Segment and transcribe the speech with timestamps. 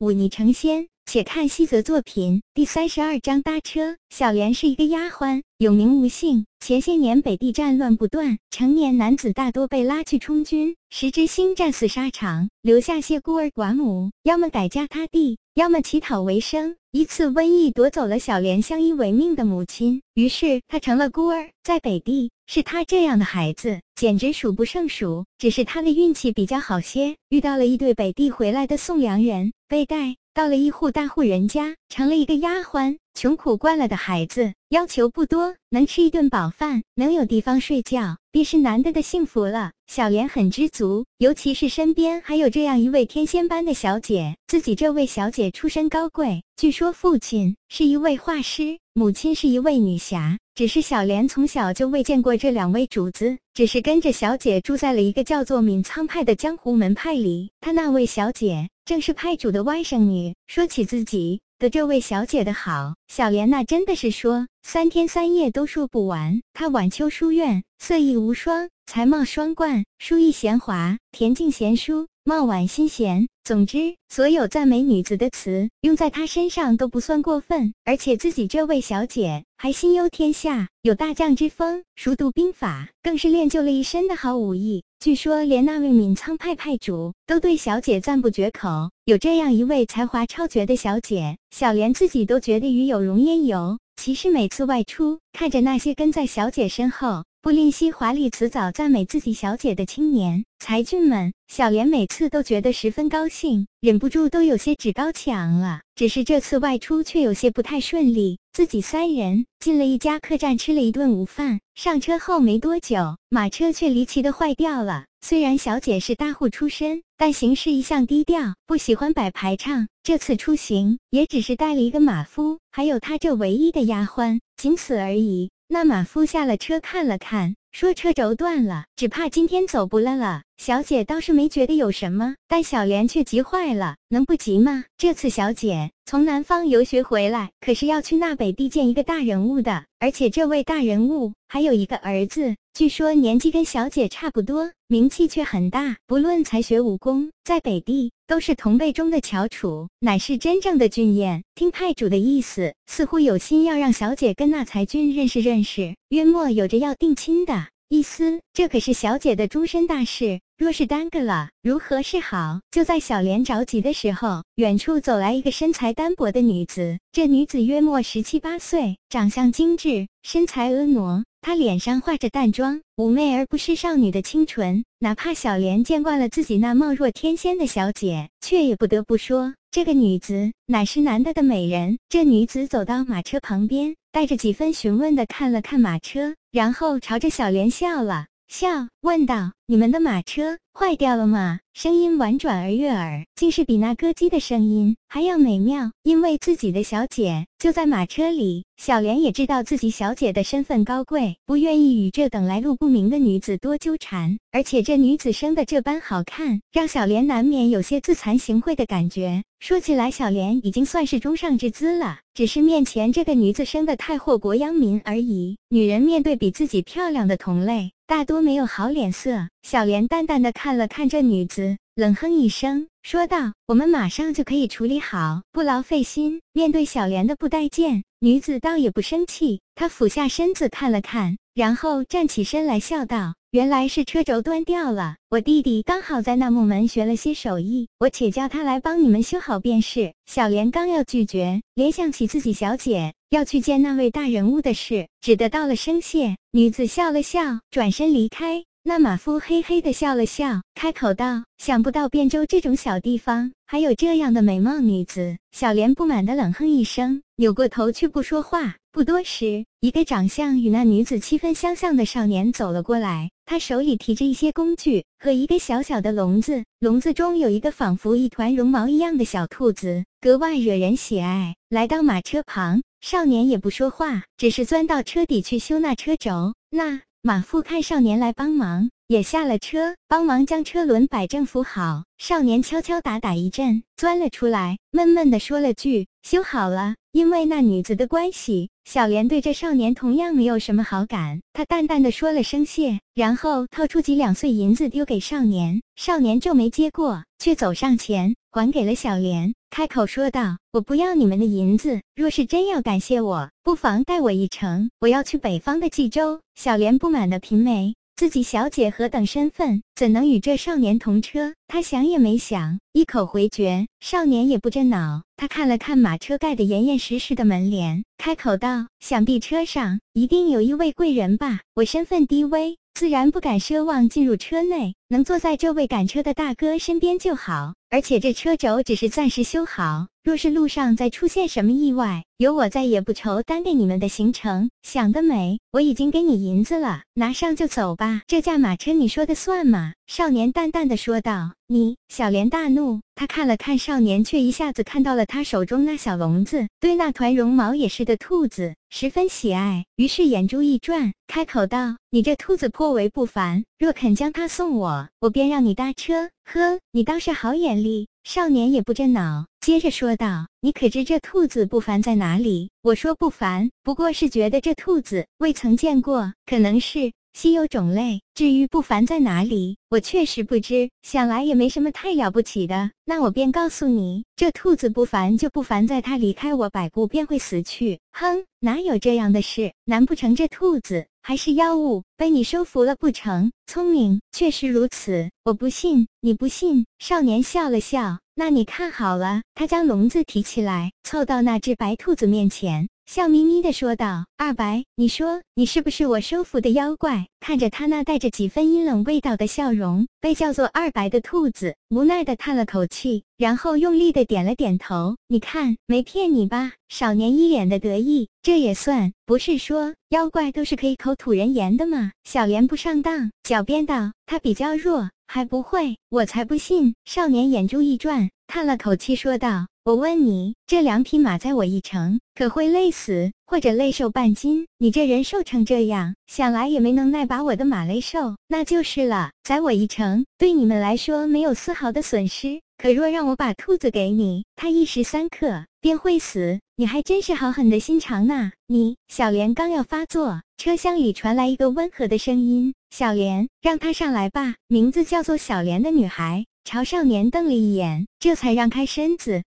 [0.00, 0.88] 忤逆成仙。
[1.06, 3.96] 且看西泽作品第三十二章搭车。
[4.10, 6.46] 小莲是一个丫鬟，有名无姓。
[6.60, 16.76] 前些年北地战乱不断，成年男子大多被拉去充军，时之星战死沙场，留下些孤儿寡母，要么改嫁他地，要么乞讨为生。
[16.92, 21.48] 一次瘟疫夺走了小莲相依为命的母亲，于是她成了孤儿。
[21.62, 25.24] 在北地，是她这样的孩子简直数不胜数。
[25.38, 30.16] 只是她的运气比较好些，遇到了一对北地回来的送粮人，被带。
[30.34, 32.98] 到了一户大户人家，成了一个丫鬟。
[33.14, 39.72] 穷苦惯了的孩子，要求不多，能吃一顿饱饭，能有地方睡觉，便是难得的幸福了。
[39.86, 44.36] 小莲很知足，尤其是身边还有这样一位天仙般的小姐。
[44.46, 50.38] 自己这位小姐出身高贵，据说父亲是一位画师，母亲是一位女侠。
[50.54, 57.50] 只是小莲从小就未见过这两位主子，只是跟着小姐住在了一个叫做闵苍派的江湖门派里。
[57.60, 60.34] 她那位小姐正是派主的外甥女。
[60.48, 61.40] 说起自己。
[61.60, 66.40] 的这位小姐的好，小莲那真的是说三天三夜都说不完。
[66.54, 73.26] 她晚秋书院，色艺无双，才貌双冠，书艺娴华，恬静贤淑，貌婉心贤。
[73.42, 77.74] 总之，所有赞美女子的词用在她身上都不算过分。
[77.84, 84.84] 而且自己这位小姐还心忧天下，有大将之风，熟读兵法，更是练就了一身的好武艺。
[85.00, 88.68] 据说，连那位闵苍派派主都对小姐赞不绝口。
[89.06, 93.76] 有这样一位才华超绝的小姐，小莲自己都觉得与有容焉有。
[94.02, 105.80] 其实每次外出，看着那些跟在小姐身后不吝惜华丽辞藻赞美自己小姐的青年才俊们，小莲每次都觉得十分高兴，忍不住都有些趾高气昂了。
[105.94, 108.38] 只是这次外出却有些不太顺利。
[108.52, 111.60] 自己三人进了一家客栈，吃了一顿午饭。
[111.74, 115.06] 上车后没多久，马车却离奇的坏掉了。
[115.22, 119.88] 虽然小姐是大户出身，但行事一向低调，不喜欢摆排场。
[120.02, 125.50] 这次出行也只是带了一个马夫，还有她这唯一的丫鬟，仅此而已。
[125.72, 127.54] 那马夫下了车看了看。
[127.70, 130.42] 说车轴断了，只怕今天走不了了。
[130.56, 133.94] 小姐倒是没觉得有什么，但小莲却急坏了。
[134.08, 134.86] 能不急吗？
[134.98, 145.98] 这次小姐从南方游学回来，可是要去那北地见一个大人物的，而且这位大人物还有一个儿子，据说年纪跟小姐差不多，名气却很大。
[146.08, 151.42] 不论才学武功，在北地都是同辈中的翘楚，乃是真正的俊彦。
[151.56, 157.66] 听派主的意思，似乎有心要让小姐跟那才俊认识认识，约莫有着要定亲的。
[157.88, 162.60] 意思，这可是小姐的终身大事，若是耽搁了，如何是好？
[162.70, 167.00] 就在小莲着急的时候，远处走来一个身材单薄的女子。
[167.10, 171.24] 这女子约莫十七八岁，长相精致，身材婀娜。
[171.42, 174.84] 她脸上画着淡妆，妩媚而不失少女的清纯。
[174.98, 181.98] 哪怕小莲见惯了自己那貌若天仙的小姐，却也不得不说，这个女子乃是难得的美人。
[182.08, 186.34] 这女子走到马车旁边，带着几分询问的看了看马车。
[186.52, 195.92] 然后朝着小莲笑了笑，问道：“你们的马车坏掉了吗？”声音婉转而悦耳，竟是比那歌姬的声音还要美妙。
[196.02, 204.36] 因为自己的小姐就在马车里，小莲也知道自己小姐的身份高贵，不愿意与这等来路不明的女子多纠缠。
[204.50, 209.44] 而且这女子生的这般好看，让小莲难免有些自惭形秽的感觉。
[209.60, 215.56] 说起来，小莲已经算是中上之姿了，只是面前这个女子生的太祸国殃民而已。
[215.68, 219.46] 女人面对比自己漂亮的同类，大多没有好脸色。
[219.62, 233.34] 小莲淡淡的看了看这女子，冷哼一声，说道：“我们马上就可以处理好，不劳费心。”面对小莲的不待见，女子倒也不生气，她俯下身子看了看，然后站起身来，笑道。
[233.50, 240.14] 原来是车轴断掉了，我弟弟刚好在那木门学了些手艺，我且叫他来帮你们修好便是。
[240.24, 246.34] 小莲刚要拒绝，联想起自己小姐要去见那位大人物的事，只得道了声谢。
[246.52, 248.64] 女子笑了笑，转身离开。
[248.82, 258.76] 那马夫嘿嘿的笑了笑，开口道：“想不到汴州这种小地方还有这样的美貌女子。”小莲不满的冷哼一声，扭过头去不说话。
[258.92, 271.54] 不多时，一个长相与那女子七分相像的少年走了过来，他手里提着一些工具和一个小小的笼子，笼子中有一个仿佛一团绒毛一样的小兔子，格外惹人喜爱。
[271.68, 276.54] 来到马车旁，少年也不说话，只是钻到车底去修那车轴。
[276.70, 277.02] 那。
[277.22, 282.04] 马夫看少年来帮忙，也下了车，帮忙将车轮摆正扶好。
[282.16, 291.40] 少年敲敲打打一阵，钻了出来，闷闷地说了句：“修好了。”因为那女子的关系，小莲对这少年同样没有什么好感。
[291.52, 295.82] 她淡淡的说了声谢，然后掏出几两碎银子丢给少年。
[295.96, 299.52] 少年皱眉接过，却走上前还给了小莲。
[299.70, 304.90] 开口说道：“我不要你们的银子，若是真要感谢我，不妨带我一程。
[305.00, 307.94] 我要去北方的冀州。”小莲不满的平眉。
[308.20, 311.54] 自己小姐何等身份，怎能与这少年同车？
[311.66, 313.86] 他想也没想，一口回绝。
[314.00, 321.60] 少年也不震脑，他看了看马车盖的严严实实的门帘，开口道：“想必车上一定有一位贵人吧？
[321.76, 327.74] 我身份低微，自然不敢奢望进入车内，能坐在这位赶车的大哥身边就好。
[327.90, 334.70] 而且这车轴只是暂时修好，若是路上再出现什么意外，有我在，也不愁耽搁你们的行程。
[334.84, 335.58] 想得美！
[335.72, 338.22] 我已经给你银子了，拿上就走吧。
[338.28, 341.50] 这驾马车你说的算吗？”少年淡淡的说道。
[341.66, 358.08] 你小莲大怒，他看了看少年，却一下子看到了他手中那小笼子，对那团绒毛也是的兔子十分喜爱，于是眼珠一转，开口道：“你这兔子颇为不凡，若肯将它送我，我便让你搭车。”呵，你倒是好眼力。
[358.24, 362.70] 少年也不震脑，接着说道：“你可知这兔子不凡在哪里？
[362.82, 370.90] 我说不凡，不过是觉得这兔子未曾见过，可能是。”稀有种类，至于不凡在哪里，我确实不知。
[371.02, 372.90] 想来也没什么太了不起的。
[373.04, 378.00] 那我便告诉你，这兔子不凡就不凡在它离开我百步便会死去。
[378.10, 379.72] 哼，哪有这样的事？
[379.84, 383.52] 难不成这兔子还是妖物，被你收服了不成？
[383.66, 385.30] 聪明，确实如此。
[385.44, 386.86] 我不信，你不信？
[386.98, 388.18] 少年笑了笑。
[388.34, 389.42] 那你看好了。
[389.54, 392.88] 他将笼子提起来，凑到那只白兔子面前。
[393.12, 405.16] 笑眯眯地说道：“二白，你说你是不是我收服的妖怪？”看着他那带着几分阴冷味道的笑容，被叫做二白的兔子无奈地叹了口气，然后用力地点了点头。
[405.26, 408.28] “你看，没骗你吧？”少年一脸的得意。
[408.42, 412.12] 这也算，不是说妖怪都是可以口吐人言的吗？
[412.22, 419.68] 小莲不上当，狡辩道：“他比较弱，还不会，我才不信。”少年眼珠一转，叹了口气说道。
[419.84, 424.66] 我问你，这两匹马载我一程，可会累死，或者累瘦半斤？
[424.78, 429.30] 你这人瘦成这样，想来也没能耐把我的马累瘦，那就是了。
[429.44, 432.60] 载我一程，对你们来说没有丝毫的损失。
[432.76, 436.58] 可若让我把兔子给你，它一时三刻便会死。
[436.76, 438.50] 你还真是好狠的心肠呐！
[438.66, 449.44] 你小莲刚要发作，车厢里传来一个温和的声音：“小莲，让她上来吧。”名字叫做小莲的女孩朝少年瞪了一眼，这才让开身子。